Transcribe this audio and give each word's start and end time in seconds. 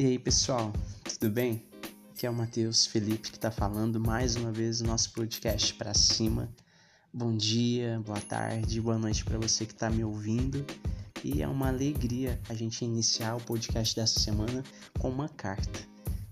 E 0.00 0.06
aí, 0.06 0.18
pessoal, 0.18 0.72
tudo 1.04 1.30
bem? 1.30 1.62
Aqui 2.08 2.26
é 2.26 2.30
o 2.30 2.32
Matheus 2.32 2.86
Felipe 2.86 3.30
que 3.30 3.36
está 3.36 3.50
falando 3.50 4.00
mais 4.00 4.34
uma 4.34 4.50
vez 4.50 4.80
no 4.80 4.86
nosso 4.86 5.12
podcast 5.12 5.74
para 5.74 5.92
cima. 5.92 6.48
Bom 7.12 7.36
dia, 7.36 8.00
boa 8.06 8.18
tarde, 8.18 8.80
boa 8.80 8.96
noite 8.96 9.22
para 9.22 9.36
você 9.36 9.66
que 9.66 9.74
está 9.74 9.90
me 9.90 10.02
ouvindo. 10.02 10.64
E 11.22 11.42
é 11.42 11.46
uma 11.46 11.68
alegria 11.68 12.40
a 12.48 12.54
gente 12.54 12.82
iniciar 12.82 13.36
o 13.36 13.42
podcast 13.42 13.94
dessa 13.94 14.18
semana 14.18 14.64
com 14.98 15.10
uma 15.10 15.28
carta. 15.28 15.80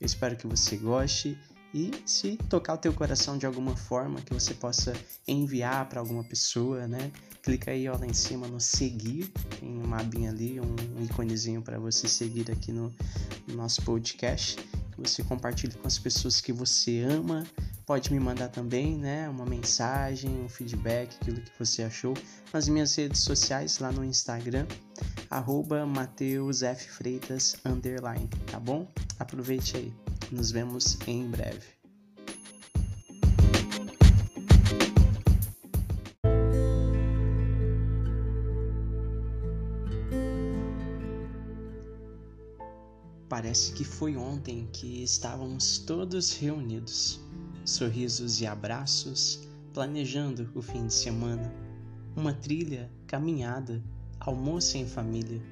Eu 0.00 0.06
espero 0.06 0.36
que 0.36 0.46
você 0.46 0.76
goste 0.76 1.36
e 1.74 1.90
se 2.04 2.36
tocar 2.48 2.74
o 2.74 2.78
teu 2.78 2.92
coração 2.92 3.36
de 3.36 3.46
alguma 3.46 3.76
forma 3.76 4.20
que 4.20 4.32
você 4.32 4.54
possa 4.54 4.92
enviar 5.26 5.88
para 5.88 6.00
alguma 6.00 6.24
pessoa, 6.24 6.86
né? 6.86 7.10
Clica 7.42 7.70
aí 7.70 7.88
ó, 7.88 7.96
lá 7.96 8.06
em 8.06 8.14
cima 8.14 8.48
no 8.48 8.60
seguir, 8.60 9.30
tem 9.60 9.82
uma 9.82 10.00
abinha 10.00 10.30
ali, 10.30 10.60
um 10.60 11.02
íconezinho 11.02 11.62
para 11.62 11.78
você 11.78 12.08
seguir 12.08 12.50
aqui 12.50 12.72
no, 12.72 12.92
no 13.46 13.54
nosso 13.54 13.82
podcast. 13.82 14.58
Você 14.98 15.22
compartilhe 15.22 15.74
com 15.74 15.86
as 15.86 15.98
pessoas 15.98 16.40
que 16.40 16.52
você 16.52 17.00
ama. 17.00 17.46
Pode 17.84 18.12
me 18.12 18.18
mandar 18.18 18.48
também, 18.48 18.96
né, 18.96 19.28
uma 19.28 19.44
mensagem, 19.44 20.30
um 20.42 20.48
feedback, 20.48 21.14
aquilo 21.20 21.40
que 21.40 21.52
você 21.56 21.84
achou 21.84 22.14
nas 22.52 22.66
minhas 22.68 22.96
redes 22.96 23.20
sociais, 23.20 23.78
lá 23.78 23.92
no 23.92 24.04
Instagram, 24.04 24.66
arroba. 25.30 25.86
Freitas, 26.88 27.54
tá 28.50 28.58
bom? 28.58 28.88
Aproveite 29.18 29.76
aí. 29.76 29.92
Nos 30.30 30.50
vemos 30.50 30.98
em 31.06 31.28
breve. 31.30 31.64
Parece 43.28 43.72
que 43.72 43.84
foi 43.84 44.16
ontem 44.16 44.68
que 44.72 45.02
estávamos 45.02 45.78
todos 45.78 46.32
reunidos, 46.32 47.20
sorrisos 47.64 48.40
e 48.40 48.46
abraços, 48.46 49.46
planejando 49.72 50.50
o 50.54 50.62
fim 50.62 50.86
de 50.86 50.94
semana. 50.94 51.52
Uma 52.14 52.32
trilha, 52.32 52.90
caminhada, 53.06 53.82
almoço 54.20 54.78
em 54.78 54.86
família, 54.86 55.42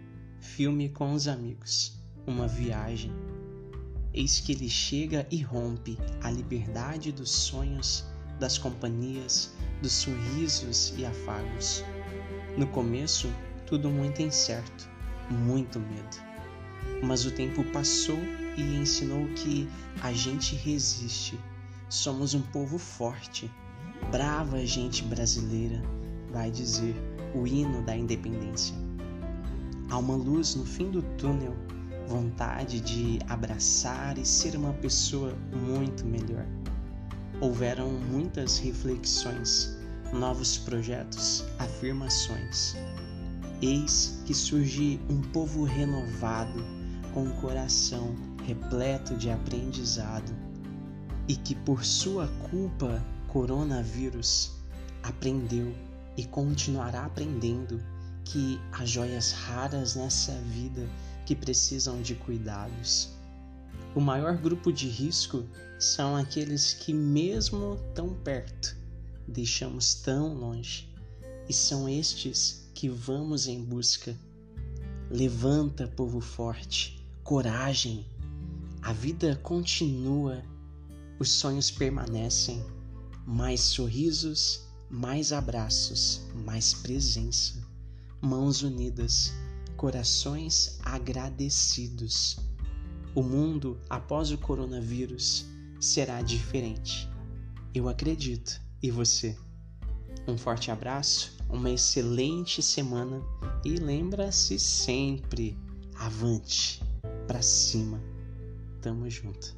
filme 0.40 0.88
com 0.88 1.12
os 1.12 1.28
amigos, 1.28 2.00
uma 2.26 2.48
viagem 2.48 3.12
Eis 4.16 4.38
que 4.38 4.52
ele 4.52 4.68
chega 4.68 5.26
e 5.28 5.42
rompe 5.42 5.98
a 6.22 6.30
liberdade 6.30 7.10
dos 7.10 7.32
sonhos, 7.32 8.04
das 8.38 8.56
companhias, 8.56 9.52
dos 9.82 9.90
sorrisos 9.90 10.94
e 10.96 11.04
afagos. 11.04 11.84
No 12.56 12.64
começo, 12.68 13.28
tudo 13.66 13.90
muito 13.90 14.22
incerto, 14.22 14.88
muito 15.28 15.80
medo. 15.80 16.16
Mas 17.02 17.26
o 17.26 17.30
tempo 17.32 17.64
passou 17.72 18.18
e 18.56 18.62
ensinou 18.76 19.26
que 19.34 19.68
a 20.00 20.12
gente 20.12 20.54
resiste. 20.54 21.36
Somos 21.88 22.34
um 22.34 22.42
povo 22.42 22.78
forte, 22.78 23.50
brava 24.12 24.64
gente 24.64 25.02
brasileira, 25.02 25.82
vai 26.30 26.52
dizer 26.52 26.94
o 27.34 27.48
hino 27.48 27.82
da 27.82 27.96
independência. 27.96 28.76
Há 29.90 29.98
uma 29.98 30.14
luz 30.14 30.54
no 30.54 30.64
fim 30.64 30.92
do 30.92 31.02
túnel 31.18 31.73
vontade 32.06 32.80
de 32.80 33.18
abraçar 33.28 34.18
e 34.18 34.24
ser 34.24 34.56
uma 34.56 34.72
pessoa 34.74 35.34
muito 35.52 36.04
melhor. 36.04 36.46
Houveram 37.40 37.90
muitas 37.90 38.58
reflexões, 38.58 39.76
novos 40.12 40.58
projetos, 40.58 41.44
afirmações. 41.58 42.76
Eis 43.60 44.22
que 44.24 44.34
surge 44.34 45.00
um 45.08 45.20
povo 45.20 45.64
renovado, 45.64 46.64
com 47.12 47.24
um 47.24 47.40
coração 47.40 48.14
repleto 48.44 49.16
de 49.16 49.30
aprendizado, 49.30 50.34
e 51.26 51.36
que 51.36 51.54
por 51.54 51.84
sua 51.84 52.28
culpa, 52.50 53.02
coronavírus, 53.28 54.52
aprendeu 55.02 55.74
e 56.16 56.24
continuará 56.24 57.04
aprendendo 57.04 57.80
que 58.24 58.60
há 58.72 58.84
joias 58.84 59.32
raras 59.32 59.94
nessa 59.94 60.32
vida 60.40 60.88
que 61.26 61.34
precisam 61.34 62.00
de 62.02 62.14
cuidados. 62.14 63.10
O 63.94 64.00
maior 64.00 64.36
grupo 64.36 64.72
de 64.72 64.88
risco 64.88 65.44
são 65.78 66.16
aqueles 66.16 66.72
que, 66.72 66.92
mesmo 66.92 67.78
tão 67.94 68.14
perto, 68.14 68.76
deixamos 69.26 69.94
tão 69.94 70.34
longe, 70.34 70.92
e 71.48 71.52
são 71.52 71.88
estes 71.88 72.68
que 72.74 72.88
vamos 72.88 73.46
em 73.46 73.62
busca. 73.62 74.16
Levanta, 75.10 75.86
povo 75.86 76.20
forte, 76.20 77.04
coragem. 77.22 78.06
A 78.82 78.92
vida 78.92 79.36
continua, 79.42 80.42
os 81.18 81.30
sonhos 81.30 81.70
permanecem. 81.70 82.64
Mais 83.26 83.60
sorrisos, 83.60 84.66
mais 84.90 85.32
abraços, 85.32 86.20
mais 86.34 86.74
presença. 86.74 87.63
Mãos 88.24 88.62
unidas 88.62 89.34
corações 89.76 90.78
agradecidos. 90.82 92.38
O 93.14 93.22
mundo 93.22 93.78
após 93.90 94.30
o 94.30 94.38
coronavírus 94.38 95.44
será 95.78 96.22
diferente. 96.22 97.06
Eu 97.74 97.86
acredito. 97.86 98.58
E 98.82 98.90
você? 98.90 99.36
Um 100.26 100.38
forte 100.38 100.70
abraço, 100.70 101.36
uma 101.50 101.70
excelente 101.70 102.62
semana 102.62 103.20
e 103.62 103.76
lembra-se 103.76 104.58
sempre: 104.58 105.58
avante, 105.94 106.82
para 107.26 107.42
cima. 107.42 108.02
Tamo 108.80 109.10
junto. 109.10 109.54